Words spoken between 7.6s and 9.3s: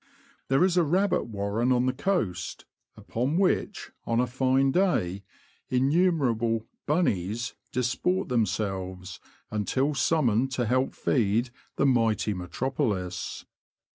disport them selves,